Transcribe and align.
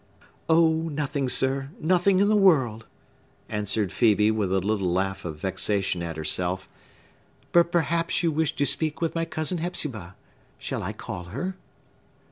"Oh, 0.49 0.89
nothing, 0.89 1.29
sir—nothing 1.29 2.19
in 2.21 2.27
the 2.27 2.35
world!" 2.35 2.87
answered 3.49 3.91
Phœbe, 3.91 4.31
with 4.33 4.51
a 4.51 4.57
little 4.57 4.91
laugh 4.91 5.25
of 5.25 5.37
vexation 5.39 6.01
at 6.01 6.17
herself. 6.17 6.67
"But 7.51 7.71
perhaps 7.71 8.23
you 8.23 8.31
wish 8.31 8.55
to 8.55 8.65
speak 8.65 8.99
with 8.99 9.13
my 9.13 9.25
cousin 9.25 9.59
Hepzibah. 9.59 10.15
Shall 10.57 10.81
I 10.81 10.93
call 10.93 11.25
her?" 11.25 11.55